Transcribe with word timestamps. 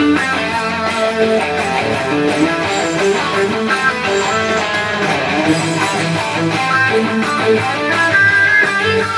Thank 0.00 0.18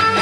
you. 0.07 0.12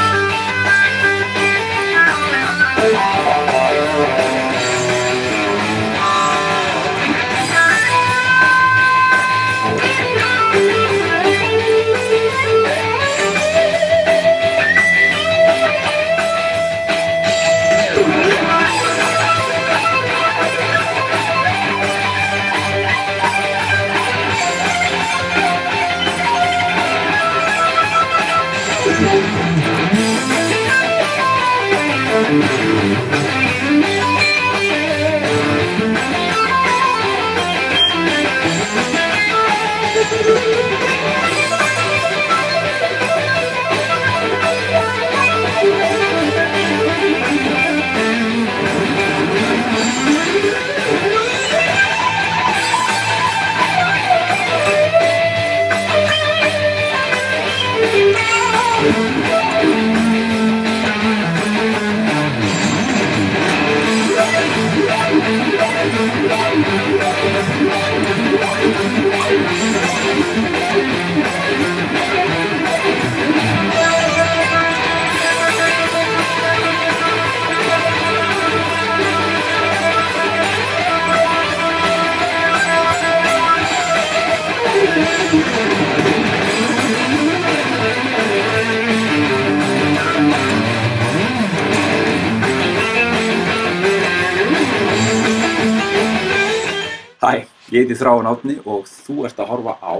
Ég 97.71 97.85
heiti 97.85 97.95
Þráin 97.97 98.27
Átni 98.29 98.57
og 98.65 98.89
þú 98.89 99.25
ert 99.27 99.39
að 99.39 99.51
horfa 99.53 99.77
á 99.79 99.95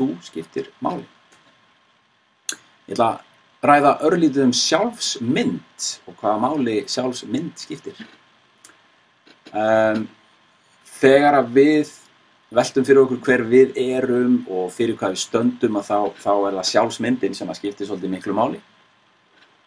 Þú 0.00 0.14
skiptir 0.24 0.70
máli. 0.80 1.02
Ég 2.88 2.94
ætla 2.94 3.08
að 3.10 3.66
ræða 3.68 3.90
örlítið 4.08 4.46
um 4.46 4.54
sjálfsmynd 4.56 5.88
og 6.08 6.14
hvaða 6.22 6.38
máli 6.40 6.76
sjálfsmynd 6.88 7.60
skiptir. 7.60 7.98
Um, 9.52 10.06
þegar 11.02 11.36
að 11.42 11.52
við 11.58 11.92
veltum 12.56 12.86
fyrir 12.88 13.02
okkur 13.02 13.20
hver 13.26 13.44
við 13.50 13.76
erum 13.82 14.40
og 14.48 14.72
fyrir 14.72 14.96
hvað 14.96 15.18
við 15.18 15.22
stöndum 15.26 15.78
að 15.82 15.90
þá, 15.90 15.98
þá 16.24 16.32
er 16.32 16.56
það 16.56 16.70
sjálfsmyndin 16.72 17.36
sem 17.36 17.52
að 17.52 17.60
skiptir 17.60 17.90
svolítið 17.90 18.14
miklu 18.16 18.38
máli. 18.40 18.64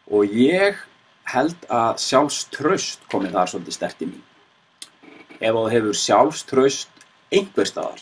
Og 0.09 0.33
ég 0.33 0.81
held 1.29 1.69
að 1.69 2.01
sjálfströst 2.03 3.05
komið 3.13 3.37
þar 3.37 3.53
svolítið 3.53 3.77
stert 3.77 4.01
í 4.01 4.09
mín 4.09 4.29
ef 5.43 5.55
þú 5.55 5.63
hefur 5.71 5.97
sjálfströst 5.97 6.92
einhver 7.33 7.69
staðar 7.69 8.01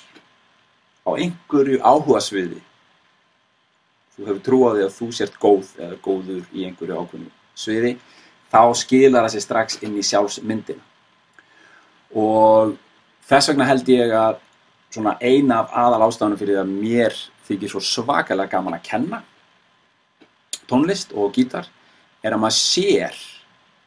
á 1.07 1.09
einhverju 1.15 1.81
áhugasviði 1.81 2.61
þú 4.15 4.27
hefur 4.27 4.41
trú 4.45 4.63
á 4.67 4.69
því 4.75 4.85
að 4.85 4.95
þú 4.99 5.11
sért 5.17 5.39
góð 5.41 5.69
eða 5.79 5.99
góður 6.05 6.43
í 6.51 6.65
einhverju 6.67 6.99
ákveðnu 6.99 7.31
sviði 7.57 7.95
þá 8.51 8.61
skilar 8.75 9.25
það 9.25 9.33
sér 9.35 9.45
strax 9.45 9.81
inn 9.85 9.97
í 9.97 10.05
sjálfsmyndina. 10.05 10.83
Og 12.19 12.75
þess 13.27 13.51
vegna 13.51 13.67
held 13.69 13.91
ég 13.91 14.13
að 14.15 14.39
svona 14.91 15.15
eina 15.23 15.61
af 15.61 15.75
aðal 15.85 16.07
ástafanum 16.09 16.39
fyrir 16.39 16.59
að 16.59 16.73
mér 16.73 17.15
þykir 17.47 17.71
svo 17.71 17.81
svakalega 17.83 18.51
gaman 18.51 18.75
að 18.75 18.87
kenna 18.89 19.21
tónlist 20.67 21.13
og 21.15 21.31
gítar 21.35 21.69
er 22.23 22.35
að 22.35 22.41
maður 22.43 22.57
sér 22.59 23.21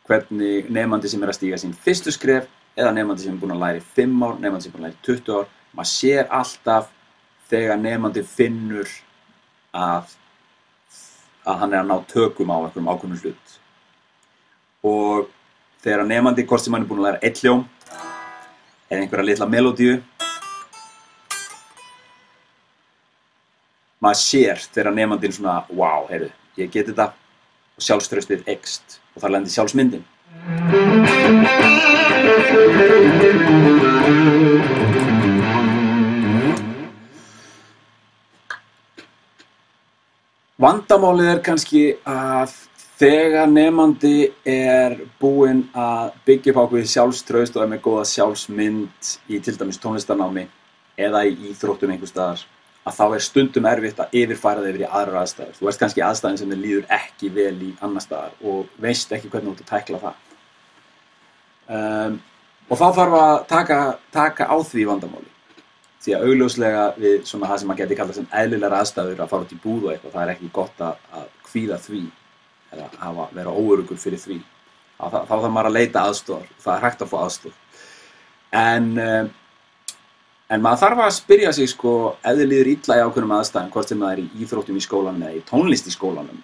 hvernig 0.09 0.71
nefnandi 0.73 1.11
sem 1.13 1.23
er 1.23 1.33
að 1.33 1.39
stíga 1.39 1.61
sín 1.61 1.77
fyrstu 1.77 2.13
skref 2.13 2.49
eða 2.75 2.93
nefnandi 2.95 3.23
sem 3.23 3.35
er 3.35 3.41
búin 3.43 3.55
að 3.55 3.63
læra 3.63 3.81
í 3.81 3.87
5 3.97 4.25
ár, 4.27 4.37
nefnandi 4.43 4.67
sem 4.67 4.73
er 4.73 4.77
búin 4.77 4.85
að 4.85 4.89
læra 4.89 4.99
í 4.99 5.07
20 5.09 5.39
ár 5.39 5.49
maður 5.75 5.91
sér 5.91 6.29
alltaf 6.41 6.91
þegar 7.51 7.81
nefnandi 7.81 8.25
finnur 8.27 8.91
að 9.75 10.15
að 11.45 11.59
hann 11.61 11.75
er 11.75 11.83
að 11.83 11.91
ná 11.91 11.97
tökum 12.09 12.53
á 12.55 12.57
einhverjum 12.57 12.89
ákveðnum 12.89 13.21
hlut. 13.21 13.57
Og 14.89 15.27
þegar 15.85 16.07
nefnandi 16.09 16.47
hvort 16.49 16.65
sem 16.65 16.73
hann 16.73 16.87
er 16.87 16.89
búin 16.89 17.03
að 17.03 17.09
læra 17.11 17.21
eitt 17.21 17.43
hljóm 17.43 17.67
eða 18.89 19.03
einhverja 19.03 19.29
litla 19.29 19.49
melodíu 19.51 19.99
maður 24.05 24.21
sér 24.21 24.65
þegar 24.73 24.97
nefnandinn 24.97 25.37
svona 25.37 25.61
wow, 25.69 26.09
heyrðu, 26.09 26.33
ég 26.61 26.73
geti 26.73 26.93
þetta 26.93 27.13
og 27.75 27.85
sjálfströstið 27.85 28.49
ekst 28.55 28.99
og 29.15 29.23
þar 29.23 29.37
lendir 29.37 29.55
sjálfsmyndin 29.55 30.05
Vandamálið 40.65 41.29
er 41.29 41.41
kannski 41.45 41.81
að 42.09 42.53
þegar 42.99 43.47
nefnandi 43.51 44.33
er 44.49 44.97
búinn 45.21 45.67
að 45.77 46.15
byggja 46.27 46.55
upp 46.55 46.61
ákveði 46.65 46.91
sjálfströst 46.95 47.57
og 47.59 47.63
er 47.63 47.71
með 47.71 47.85
góða 47.85 48.05
sjálfsmynd 48.09 49.15
í 49.31 49.39
til 49.39 49.55
dæmis 49.61 49.79
tónlistarnámi 49.83 50.49
eða 50.99 51.25
í 51.29 51.37
íþróttum 51.51 51.95
einhver 51.95 52.11
staðar 52.11 52.43
að 52.85 52.99
þá 52.99 53.05
er 53.07 53.25
stundum 53.25 53.67
erfitt 53.69 54.01
að 54.03 54.15
yfirfæra 54.21 54.61
það 54.61 54.71
yfir 54.71 54.85
í 54.85 54.91
aðra 54.91 55.23
aðstæður. 55.25 55.57
Þú 55.59 55.69
veist 55.69 55.83
kannski 55.83 56.05
aðstæðin 56.05 56.41
sem 56.41 56.53
þið 56.53 56.63
líður 56.65 56.87
ekki 56.99 57.33
vel 57.33 57.57
í 57.65 57.71
annar 57.81 58.05
staðar 58.05 58.37
og 58.45 58.79
veist 58.81 59.13
ekki 59.17 59.33
hvernig 59.33 59.51
þú 59.51 59.57
ert 59.57 59.65
að 59.65 59.71
tækla 59.73 60.03
það. 60.03 60.34
Um, 61.69 62.19
og 62.69 62.81
þá 62.81 62.87
þarf 62.99 63.17
að 63.21 63.37
taka, 63.51 63.79
taka 64.15 64.49
á 64.49 64.57
því 64.65 64.89
vandamáli. 64.91 65.31
Því 66.05 66.17
að 66.17 66.27
augljóslega 66.29 66.83
við 67.01 67.15
svona 67.29 67.49
það 67.49 67.61
sem 67.61 67.71
maður 67.71 67.83
geti 67.83 67.99
kallað 68.01 68.19
sem 68.19 68.33
eðlilegar 68.41 68.79
aðstæður 68.79 69.23
að 69.25 69.31
fara 69.31 69.47
út 69.47 69.55
í 69.55 69.61
búð 69.63 69.87
og 69.87 69.93
eitthvað, 69.93 70.17
það 70.17 70.25
er 70.25 70.33
ekki 70.35 70.51
gott 70.59 70.83
að, 70.85 71.07
að 71.17 71.31
kvíða 71.47 71.79
því 71.85 72.03
eða 72.75 72.89
hafa, 73.01 73.29
vera 73.39 73.55
óörugur 73.55 74.01
fyrir 74.01 74.21
því. 74.21 74.41
Þá, 74.99 75.17
þarf 75.31 75.47
maður 75.49 75.71
að 75.71 75.79
leita 75.79 76.05
aðstofar, 76.09 76.53
það 76.61 76.77
er 76.77 76.85
hægt 76.85 77.07
að 77.07 77.11
fá 77.13 77.17
aðstof. 77.23 77.57
En 78.55 78.93
um, 79.01 79.33
En 80.53 80.61
maður 80.61 80.83
þarf 80.83 81.01
að 81.07 81.15
spyrja 81.17 81.51
sig 81.57 81.71
sko 81.73 81.93
ef 82.21 82.37
þið 82.37 82.51
líður 82.51 82.69
illa 82.75 82.97
í 82.99 83.03
ákveðnum 83.07 83.33
aðstæðum, 83.39 83.71
hvort 83.73 83.91
sem 83.91 84.03
það 84.05 84.13
er 84.13 84.21
í 84.21 84.43
íþróttum 84.45 84.77
í 84.77 84.83
skólanum 84.85 85.23
eða 85.25 85.39
í 85.39 85.41
tónlist 85.49 85.89
í 85.89 85.95
skólanum 85.95 86.43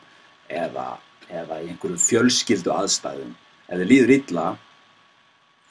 eða, 0.49 0.87
eða 1.29 1.59
í 1.61 1.69
einhverju 1.69 2.01
fjölskyldu 2.01 2.73
aðstæðum. 2.73 3.35
Ef 3.69 3.77
þið 3.77 3.91
líður 3.91 4.15
illa, 4.17 4.47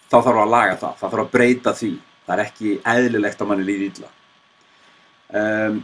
þá 0.09 0.17
þarf 0.17 0.41
að 0.43 0.53
laga 0.53 0.77
það, 0.81 0.97
það 0.99 1.13
þarf 1.13 1.25
að 1.25 1.31
breyta 1.37 1.73
því. 1.77 1.93
Það 2.25 2.35
er 2.35 2.43
ekki 2.45 2.75
eðlilegt 2.93 3.41
að 3.41 3.49
manni 3.49 3.65
líður 3.65 3.87
illa. 3.89 4.11
Um, 5.39 5.79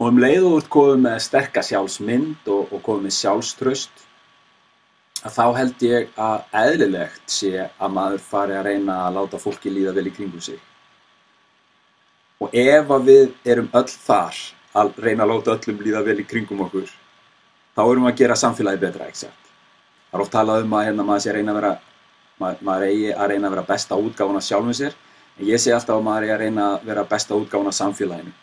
og 0.00 0.10
um 0.10 0.18
leið 0.20 0.46
og 0.48 0.56
út 0.58 0.70
komið 0.72 1.02
með 1.04 1.20
sterka 1.24 1.62
sjálfsmynd 1.64 2.50
og, 2.52 2.72
og 2.72 2.82
komið 2.84 3.06
með 3.06 3.16
sjálfströst, 3.18 4.04
að 5.24 5.36
þá 5.38 5.44
held 5.56 5.84
ég 5.86 6.18
að 6.20 6.56
eðlilegt 6.60 7.32
sé 7.32 7.52
að 7.64 7.94
maður 7.96 8.24
fari 8.24 8.56
að 8.58 8.66
reyna 8.68 8.98
að 9.06 9.20
láta 9.20 9.40
fólki 9.40 9.72
líða 9.72 9.94
vel 9.96 10.08
í 10.10 10.12
kringum 10.12 10.42
sig. 10.44 10.58
Og 12.42 12.52
ef 12.52 12.90
að 12.92 13.08
við 13.08 13.54
erum 13.54 13.70
öll 13.72 13.88
þar 13.88 14.42
að 14.74 14.98
reyna 15.00 15.24
að 15.24 15.32
láta 15.32 15.54
öllum 15.54 15.80
líða 15.86 16.02
vel 16.04 16.18
í 16.20 16.26
kringum 16.28 16.60
okkur, 16.66 16.90
þá 17.72 17.82
erum 17.86 18.04
við 18.04 18.12
að 18.12 18.20
gera 18.20 18.36
samfélagi 18.36 18.82
betra, 18.82 19.08
ekki 19.08 19.22
sett. 19.24 19.50
Það 20.10 20.18
er 20.18 20.24
oft 20.26 20.34
talað 20.34 20.66
um 20.66 20.76
að 20.76 20.86
hérna, 20.88 21.06
maður 21.06 21.24
sé 21.24 21.30
að 21.30 21.38
reyna 21.38 21.54
að 21.54 21.60
vera, 21.60 21.72
maður, 22.40 22.62
maður 22.68 22.86
eigi 22.88 23.10
að 23.12 23.30
reyna 23.32 23.48
að 23.48 23.56
vera 23.56 23.66
besta 23.68 23.98
útgáfan 23.98 24.40
af 24.40 24.46
sjálfum 24.46 24.76
sér, 24.76 24.96
en 25.38 25.46
ég 25.50 25.62
sé 25.62 25.74
alltaf 25.74 25.98
að 25.98 26.06
maður 26.08 26.26
eigi 26.26 26.34
að 26.34 26.42
reyna 26.44 26.70
að 26.70 26.88
vera 26.90 27.06
besta 27.12 27.38
útgáfan 27.38 27.70
af 27.70 27.78
samfélaginu. 27.78 28.34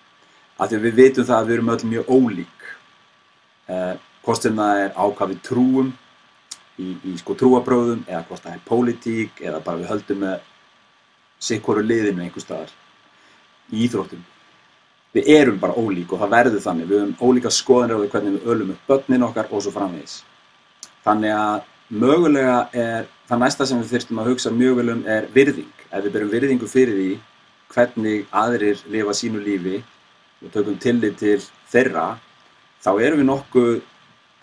Af 0.57 0.69
því 0.69 0.77
að 0.77 0.85
við 0.87 0.99
vitum 1.01 1.27
það 1.27 1.37
að 1.39 1.49
við 1.49 1.57
erum 1.57 1.73
öll 1.73 1.89
mjög 1.91 2.11
ólík. 2.17 2.69
Eh, 3.71 3.93
hvort 4.25 4.45
sem 4.45 4.61
það 4.61 4.83
er 4.85 4.93
á 4.93 5.05
hvað 5.09 5.33
við 5.33 5.41
trúum, 5.47 5.93
í, 6.77 6.93
í 7.11 7.15
sko 7.21 7.35
trúabröðum, 7.39 8.05
eða 8.07 8.23
hvort 8.29 8.45
það 8.45 8.57
er 8.57 8.65
pólitík, 8.67 9.41
eða 9.41 9.63
bara 9.65 9.81
við 9.81 9.91
höldum 9.91 10.23
með 10.25 10.49
sikkoru 11.41 11.83
liðinu 11.85 12.25
einhver 12.25 12.43
staðar 12.43 12.73
í 13.71 13.85
íþróttum 13.87 14.21
við 15.15 15.29
erum 15.33 15.57
bara 15.59 15.75
ólík 15.75 16.13
og 16.13 16.21
það 16.21 16.33
verður 16.35 16.63
þannig 16.65 16.89
við 16.89 17.01
höfum 17.01 17.15
ólíka 17.19 17.51
því 17.51 18.09
hvernig 18.13 18.35
við 18.35 18.51
ölum 18.53 18.73
upp 18.75 18.87
börnin 18.87 19.25
okkar 19.27 19.49
og 19.51 19.63
svo 19.63 19.73
framvegis 19.75 20.21
þannig 21.05 21.35
að 21.35 21.65
mögulega 21.89 22.57
er 22.71 23.09
það 23.31 23.39
næsta 23.45 23.65
sem 23.67 23.79
við 23.79 23.91
þurftum 23.93 24.17
að 24.19 24.27
hugsa 24.27 24.51
mjög 24.51 24.73
vel 24.81 24.89
um 24.91 25.01
er 25.07 25.27
virðing. 25.31 25.69
Ef 25.87 26.03
við 26.03 26.15
berum 26.17 26.31
virðingu 26.33 26.67
fyrir 26.67 26.97
því 26.97 27.11
hvernig 27.71 28.25
aðrir 28.35 28.81
lifa 28.91 29.13
sínu 29.15 29.39
lífi 29.39 29.79
og 30.43 30.51
tökum 30.51 30.75
tillit 30.83 31.15
til 31.21 31.37
þeirra 31.71 32.17
þá 32.83 32.91
erum 32.97 33.21
við 33.21 33.29
nokkuð 33.29 33.71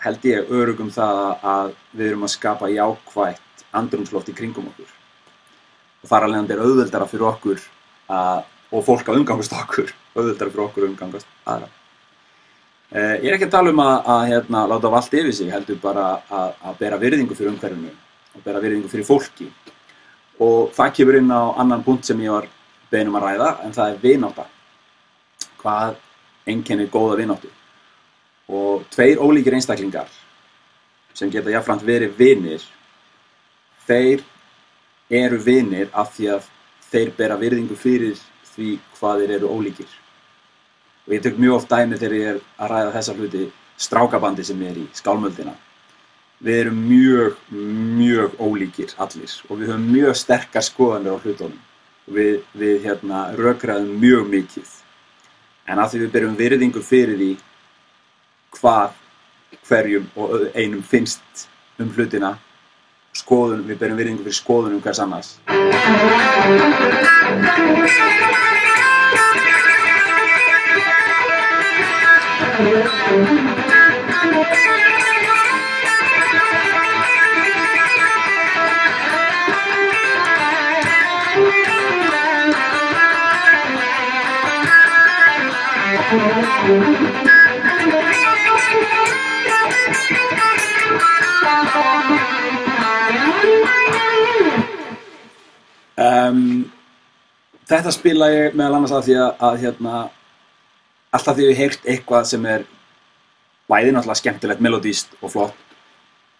held 0.01 0.25
ég 0.25 0.49
örugum 0.49 0.89
það 0.95 1.21
að 1.53 1.71
við 1.91 2.07
erum 2.07 2.25
að 2.25 2.33
skapa 2.33 2.71
jákvægt 2.73 3.65
andrumsloft 3.77 4.33
í 4.33 4.37
kringum 4.39 4.71
okkur. 4.71 4.89
Og 6.01 6.09
þar 6.09 6.25
alveg 6.25 6.55
er 6.55 6.65
auðveldara 6.65 7.09
fyrir 7.11 7.29
okkur 7.29 7.61
að, 8.09 8.43
og 8.73 8.85
fólk 8.89 9.05
að 9.05 9.21
umgangast 9.21 9.53
okkur 9.53 9.93
auðveldara 10.15 10.49
fyrir 10.49 10.65
okkur 10.65 10.87
að 10.87 10.91
umgangast 10.95 11.33
aðra. 11.45 11.69
Eh, 12.89 13.15
ég 13.21 13.29
er 13.29 13.37
ekki 13.37 13.51
að 13.51 13.57
tala 13.59 13.69
um 13.69 13.85
að, 13.85 13.97
að 14.17 14.27
hérna, 14.33 14.67
láta 14.71 14.95
allt 14.97 15.17
yfir 15.21 15.35
sig 15.35 15.53
heldur 15.53 15.77
bara 15.83 16.15
að, 16.25 16.55
að 16.63 16.79
bera 16.79 16.97
virðingu 16.97 17.37
fyrir 17.37 17.53
umhverfinu 17.53 17.91
og 18.35 18.43
bera 18.45 18.61
virðingu 18.63 18.89
fyrir 18.91 19.07
fólki. 19.07 19.49
Og 20.39 20.71
það 20.75 20.95
kemur 20.97 21.19
inn 21.19 21.31
á 21.31 21.41
annan 21.59 21.83
punkt 21.83 22.07
sem 22.07 22.19
ég 22.23 22.31
var 22.31 22.47
beðnum 22.91 23.17
að 23.19 23.25
ræða 23.27 23.49
en 23.65 23.75
það 23.75 23.91
er 23.93 24.01
vináta 24.03 24.45
hvað 25.59 25.95
einkennir 26.49 26.89
góða 26.91 27.19
vináttu? 27.19 27.51
Og 28.49 28.85
tveir 28.93 29.19
ólíkir 29.21 29.57
einstaklingar 29.57 30.09
sem 31.13 31.29
geta 31.31 31.51
jáfnframt 31.51 31.83
verið 31.85 32.15
vinir 32.17 32.63
þeir 33.87 34.23
eru 35.09 35.39
vinir 35.43 35.89
af 35.93 36.13
því 36.15 36.29
að 36.35 36.49
þeir 36.89 37.15
bera 37.17 37.37
virðingu 37.37 37.77
fyrir 37.77 38.19
því 38.53 38.75
hvað 38.97 39.23
þeir 39.23 39.33
eru 39.37 39.53
ólíkir. 39.53 39.89
Og 41.07 41.15
ég 41.17 41.23
tök 41.25 41.39
mjög 41.41 41.59
oft 41.59 41.71
dæmi 41.71 41.97
þegar 41.97 42.17
ég 42.17 42.29
er 42.33 42.43
að 42.57 42.71
ræða 42.73 42.93
þessa 42.97 43.17
hluti 43.17 43.49
strákabandi 43.79 44.45
sem 44.45 44.61
er 44.61 44.77
í 44.77 44.85
skálmöldina 44.93 45.55
við 46.39 46.59
erum 46.63 46.79
mjög, 46.87 47.39
mjög 47.99 48.37
ólíkir 48.39 48.93
allir 48.97 49.33
og 49.49 49.59
við 49.59 49.73
höfum 49.73 49.87
mjög 49.91 50.15
sterkar 50.15 50.65
skoðanir 50.65 51.15
á 51.15 51.21
hlutunum. 51.23 51.59
Og 52.07 52.15
við, 52.15 52.39
við 52.57 52.85
hérna, 52.87 53.25
rökraðum 53.37 53.99
mjög 54.01 54.29
mikið. 54.31 54.69
En 55.69 55.77
að 55.81 55.91
því 55.91 56.03
við 56.03 56.13
byrjum 56.15 56.37
virðingu 56.39 56.81
fyrir 56.85 57.17
því 57.19 57.31
hvað 58.57 58.95
hverjum 59.69 60.07
og 60.17 60.47
einum 60.55 60.81
finnst 60.81 61.47
um 61.79 61.91
hlutina 61.93 62.37
skoðun, 63.17 63.65
við 63.67 63.79
byrjum 63.81 63.99
virðingu 63.99 64.25
fyrir 64.25 64.39
skoðunum 64.39 64.81
hvers 64.83 64.99
annars 65.03 65.29
Um, 86.59 86.67
þetta 97.63 97.95
spila 97.95 98.27
ég 98.33 98.57
meðal 98.57 98.75
annars 98.75 98.91
að 98.91 99.05
því 99.07 99.15
að, 99.19 99.31
að 99.39 99.59
hérna, 99.63 99.93
alltaf 101.15 101.35
því 101.37 101.43
að 101.45 101.49
ég 101.49 101.59
heyrt 101.61 101.83
eitthvað 101.87 102.23
sem 102.33 102.43
er 102.49 102.61
bæði 103.71 103.91
náttúrulega 103.95 104.19
skemmtilegt, 104.19 104.63
melodíst 104.65 105.09
og 105.21 105.29
flott 105.31 105.57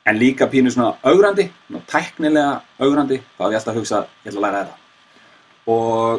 en 0.09 0.19
líka 0.19 0.51
pínu 0.51 0.69
svona 0.73 0.97
augrandi, 1.03 1.45
svona 1.67 1.83
tæknilega 1.87 2.53
augrandi, 2.81 3.17
þá 3.37 3.43
hef 3.45 3.51
ég 3.53 3.59
alltaf 3.61 3.79
hugsað, 3.79 4.03
ég 4.25 4.29
ætla 4.33 4.39
að 4.39 4.45
læra 4.47 4.65
þetta. 4.65 4.77
Og 5.69 6.17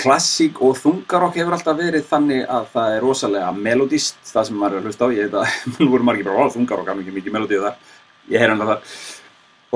klassík 0.00 0.60
og 0.64 0.76
þungarokk 0.80 1.36
hefur 1.40 1.56
alltaf 1.56 1.78
verið 1.78 2.06
þannig 2.08 2.44
að 2.48 2.68
það 2.74 2.94
er 2.94 3.04
rosalega 3.04 3.50
melodíst, 3.56 4.20
það 4.30 4.48
sem 4.48 4.58
maður 4.60 4.76
er 4.76 4.80
að 4.80 4.88
hlusta 4.88 5.08
á, 5.08 5.14
ég 5.14 5.28
veit 5.28 5.36
að 5.40 5.58
nú 5.76 5.90
voru 5.92 6.08
margir 6.08 6.28
bara, 6.28 6.46
ó 6.46 6.54
þungarokk, 6.54 6.88
það 6.88 7.02
er 7.02 7.18
mikið, 7.18 7.34
melodíu 7.36 7.62
þar, 7.66 7.92
ég 8.32 8.42
heyr 8.42 8.54
hann 8.54 8.64
að 8.64 8.72
það. 8.72 8.96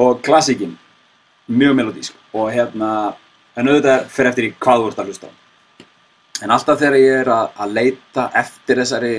Og 0.05 0.25
klassíkin 0.26 0.75
mjög 1.47 1.79
melodísk 1.79 2.35
og 2.35 2.50
hérna 2.55 2.91
en 3.55 3.71
auðvitað 3.71 4.09
fyrir 4.11 4.31
eftir 4.32 4.49
í 4.49 4.53
hvað 4.59 4.82
þú 4.82 4.91
ert 4.91 5.03
að 5.03 5.11
hlusta 5.12 5.31
á. 5.31 5.32
En 6.43 6.50
alltaf 6.50 6.81
þegar 6.81 6.99
ég 6.99 7.20
er 7.20 7.31
að, 7.31 7.47
að 7.62 7.75
leita 7.79 8.29
eftir 8.41 8.81
þessari 8.82 9.15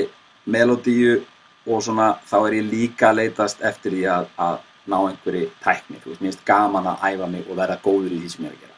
melodíu 0.51 1.19
og 1.65 1.81
svona 1.81 2.11
þá 2.27 2.37
er 2.41 2.59
ég 2.59 2.69
líka 2.69 3.09
að 3.09 3.21
leitast 3.21 3.63
eftir 3.65 3.95
því 3.95 4.05
að, 4.11 4.29
að 4.37 4.61
ná 4.91 4.97
einhverju 4.99 5.49
tækni, 5.63 6.01
þú 6.03 6.11
veist, 6.11 6.21
mér 6.21 6.33
finnst 6.33 6.47
gaman 6.47 6.91
að 6.91 7.05
æfa 7.09 7.29
mig 7.31 7.49
og 7.49 7.57
vera 7.57 7.81
góður 7.81 8.13
í 8.13 8.21
því 8.21 8.33
sem 8.33 8.45
ég 8.45 8.51
er 8.51 8.57
að 8.57 8.63
gera 8.65 8.74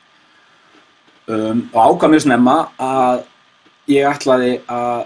um, 1.33 1.61
og 1.73 1.79
ákvað 1.83 2.13
mjög 2.13 2.25
snemma 2.25 2.57
að 2.79 3.21
ég 3.91 4.07
ætlaði 4.09 4.57
að 4.67 5.05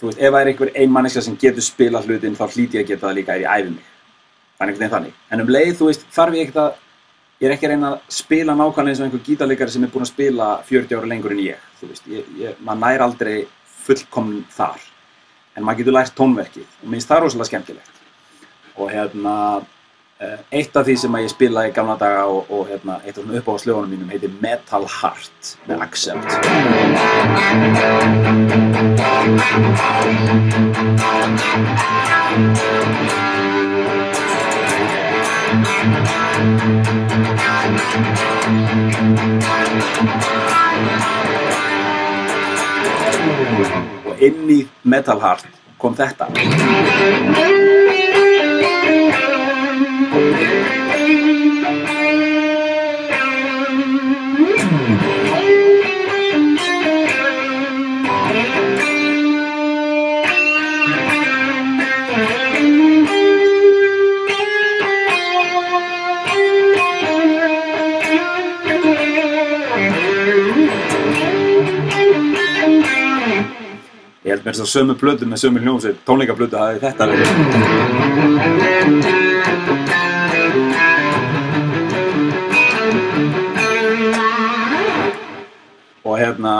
þú 0.00 0.08
veist, 0.08 0.20
ef 0.20 0.32
það 0.32 0.40
er 0.40 0.50
einhver 0.52 0.70
einmanniska 0.82 1.22
sem 1.24 1.38
getur 1.40 1.64
spila 1.64 2.02
hlutin 2.04 2.36
þá 2.38 2.44
hlíti 2.48 2.78
ég 2.78 2.84
að 2.84 2.92
geta 2.92 3.06
það 3.06 3.18
líka 3.18 3.36
ef 3.36 3.42
ég 3.42 3.56
æfi 3.56 3.74
mig. 3.74 3.88
Þannig 4.60 4.80
en 4.84 4.92
þannig, 4.92 5.18
en 5.32 5.42
um 5.42 5.50
leið, 5.50 5.74
þú 5.78 5.88
veist, 5.88 6.06
þarf 6.12 6.36
ég 6.36 6.46
ekkert 6.46 6.62
að 6.62 6.70
ég 7.40 7.48
er 7.48 7.54
ekki 7.54 7.68
að 7.68 7.72
reyna 7.72 7.90
að 7.94 8.12
spila 8.12 8.56
nákvæmlega 8.56 8.92
eins 8.92 9.00
og 9.00 9.06
einhver 9.06 9.22
gítarleikari 9.24 9.72
sem 9.72 9.84
er 9.86 9.92
búinn 9.92 10.04
að 10.04 10.12
spila 10.12 10.48
40 10.68 10.98
ára 10.98 11.08
lengur 11.08 11.34
en 11.34 11.42
ég, 11.44 11.62
þú 11.80 11.88
veist, 11.88 12.08
ég, 12.12 12.32
ég, 12.40 12.58
maður 12.60 12.82
nær 12.82 13.04
aldrei 13.06 13.36
fullkomn 13.86 14.34
þar, 14.52 14.84
en 15.56 15.64
maður 15.64 15.80
getur 15.80 15.96
lært 15.96 16.16
tónverkið 16.18 16.66
og 16.82 16.92
minnst 16.92 17.08
það 17.08 17.16
er 17.16 17.26
rosalega 17.26 17.48
skemmtilegt. 17.48 18.02
Og 18.76 18.92
hérna, 18.92 19.34
eitt 20.20 20.76
af 20.76 20.84
því 20.84 20.96
sem 21.00 21.14
ég 21.16 21.30
spila 21.32 21.64
í 21.68 21.72
gamla 21.72 21.96
daga 22.00 22.26
og, 22.28 22.50
og 22.52 22.66
hérna, 22.68 22.98
eitt 23.06 23.16
af 23.16 23.24
svona 23.24 23.40
uppáhaldslögunum 23.40 23.88
mínum 23.94 24.10
heitir 24.12 24.32
Metal 24.42 24.84
Heart 24.84 25.56
með 25.68 25.80
Accept. 25.86 26.36
og 44.04 44.20
inn 44.20 44.52
í 44.52 44.60
Metal 44.84 45.20
Heart 45.22 45.48
kom 45.80 45.96
þetta 45.96 46.28
Ég 74.20 74.36
held 74.36 74.44
mér 74.44 74.54
þess 74.54 74.62
að 74.62 74.68
sömu 74.70 74.94
blödu 75.00 75.26
með 75.26 75.40
sömu 75.42 75.62
hljómsveit, 75.64 76.02
tónleikablödu 76.06 76.60
hafi 76.60 76.82
þetta 76.84 77.08
verið. 77.10 78.69
Hérna, 86.30 86.54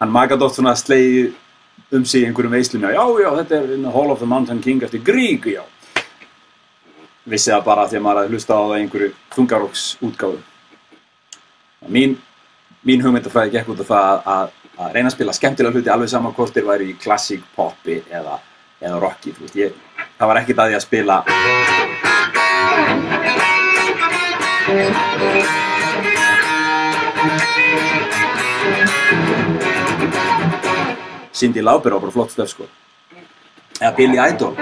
hann 0.00 0.14
magað 0.14 0.46
oft 0.46 0.58
svona 0.58 0.76
slegi 0.78 1.28
um 1.92 2.04
sig 2.06 2.24
einhverjum 2.24 2.54
veislum, 2.54 2.86
já, 2.86 3.02
já, 3.22 3.30
þetta 3.42 3.58
er 3.58 3.74
in 3.74 3.84
the 3.84 3.92
Hall 3.92 4.14
of 4.14 4.22
the 4.22 4.28
Mountain 4.30 4.62
King 4.62 4.82
eftir 4.86 5.02
Grík, 5.04 5.50
já. 5.50 5.62
Vissi 7.28 7.50
það 7.52 7.66
bara 7.66 7.88
því 7.90 7.98
að 7.98 8.06
maður 8.06 8.22
hafði 8.22 8.36
hlusta 8.36 8.56
á 8.56 8.62
það 8.62 8.78
einhverju 8.78 9.10
þungaróks 9.34 9.84
útgáðu. 10.06 10.40
Mín, 11.90 12.16
mín 12.86 13.04
hugmyndafræði 13.04 13.58
gekk 13.58 13.74
út 13.74 13.84
af 13.84 13.90
það 13.90 14.32
að 14.36 14.56
að 14.80 14.94
reyna 14.96 15.10
að 15.10 15.16
spila 15.16 15.34
skemmtilega 15.36 15.76
hluti 15.76 15.92
alveg 15.92 16.10
saman 16.12 16.34
hvort 16.36 16.54
þeir 16.56 16.68
væri 16.70 16.86
í 16.92 16.98
klassík, 17.00 17.42
poppi 17.56 17.96
eða, 18.08 18.38
eða 18.80 19.00
rocki, 19.02 19.30
veist, 19.36 19.56
ég, 19.60 19.70
það 20.18 20.30
var 20.30 20.40
ekkert 20.40 20.62
að 20.64 20.68
því 20.70 20.76
að 20.78 20.86
spila 20.88 21.16
Cindy 31.40 31.62
Lauper 31.62 31.92
á 31.96 31.98
bara 31.98 32.12
flott 32.12 32.30
stöf, 32.30 32.50
sko. 32.52 32.66
Eða 33.80 33.96
Billy 33.96 34.18
Idol. 34.20 34.52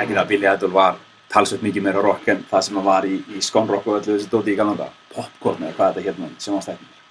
Ekki 0.00 0.14
það 0.14 0.22
að 0.22 0.30
Billy 0.30 0.48
Idol 0.48 0.72
var 0.72 0.96
talsveit 1.28 1.60
mikið 1.64 1.84
meira 1.84 2.00
rock 2.00 2.32
en 2.32 2.40
það 2.48 2.64
sem 2.64 2.80
hann 2.80 2.88
var 2.88 3.04
í, 3.04 3.20
í 3.36 3.44
skónrock 3.44 3.84
og 3.84 4.00
öllu 4.00 4.16
þessi 4.16 4.32
dóti 4.32 4.56
í 4.56 4.58
galanda 4.58 4.88
popcorn 5.12 5.68
eða 5.68 5.76
hvað 5.76 5.94
þetta 5.94 6.08
hérna 6.08 6.32
sem 6.38 6.56
hann 6.56 6.64
stæknir 6.70 7.01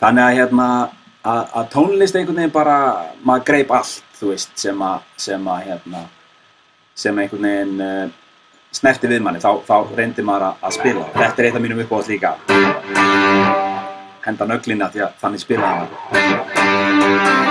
þannig 0.00 0.24
að 0.24 0.36
hérna 0.40 0.68
að, 1.26 1.42
að 1.60 1.72
tónlist 1.72 2.18
einhvern 2.18 2.42
veginn 2.42 2.54
bara 2.54 2.76
maður 3.22 3.48
greip 3.50 3.72
allt 3.76 4.20
þú 4.20 4.30
veist 4.32 4.54
sem 4.60 4.82
að 4.82 5.08
sem 5.20 5.48
að 5.52 5.66
hérna 5.70 6.04
sem 6.96 7.18
einhvern 7.20 7.48
veginn 7.48 7.82
uh, 7.84 8.06
snerti 8.76 9.10
við 9.10 9.24
manni 9.24 9.40
þá, 9.42 9.50
þá 9.66 9.76
reyndi 9.96 10.24
maður 10.26 10.50
að, 10.50 10.62
að 10.68 10.76
spila. 10.78 11.08
Þetta 11.16 11.42
er 11.42 11.48
eitt 11.48 11.58
af 11.58 11.64
mínum 11.64 11.82
uppáhalds 11.84 12.12
líka. 12.12 12.36
Henda 14.26 14.48
nöglina 14.50 14.90
því 14.92 15.06
að 15.06 15.20
þannig 15.22 15.44
spilaði 15.44 15.90
hann 16.16 17.45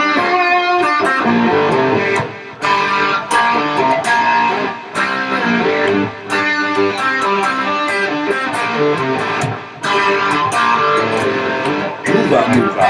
Múfa, 12.26 12.42
múfa 12.58 12.88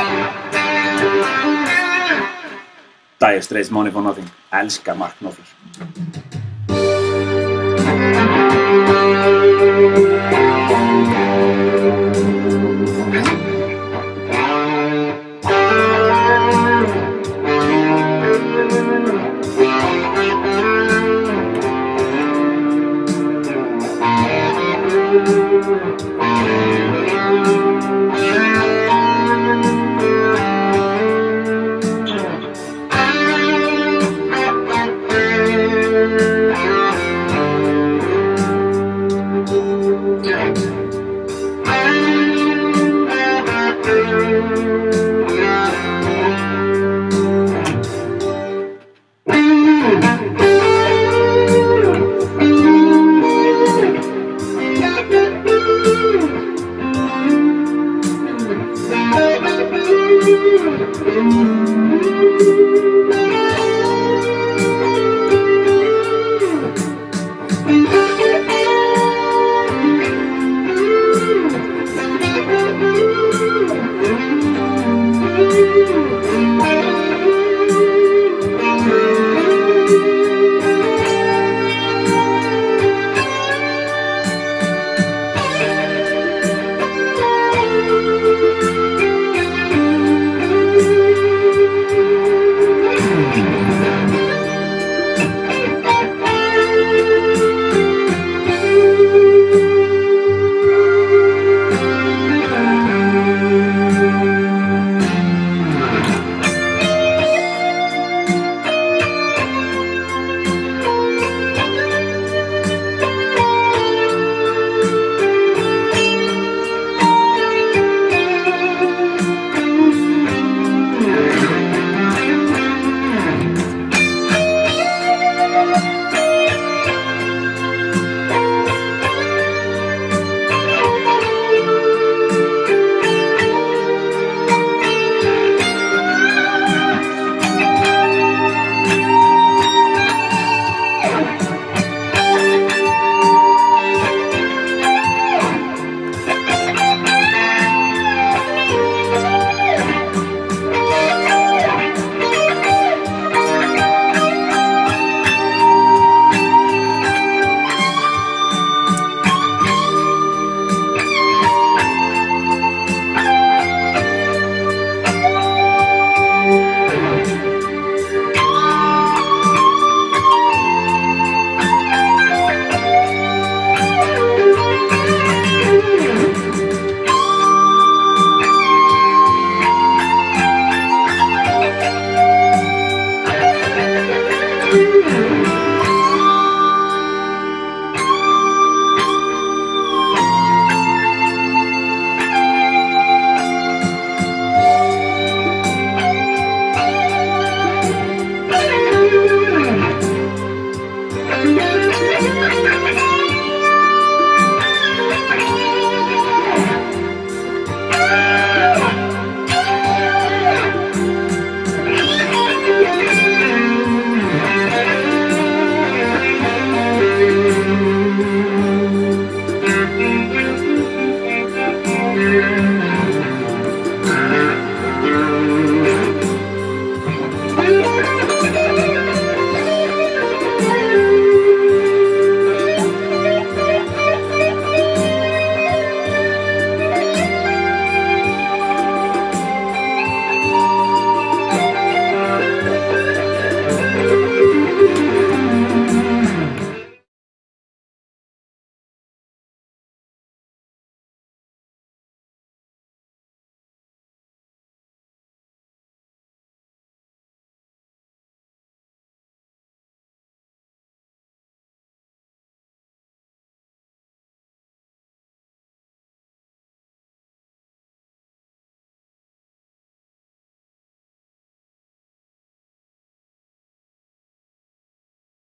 Dire 3.19 3.41
Straits 3.41 3.69
Money 3.69 3.91
for 3.91 4.01
Nothing 4.01 4.31
Elskar 4.51 4.95
Mark 4.95 5.19
Knopfler 5.19 5.43
Thank 35.95 36.74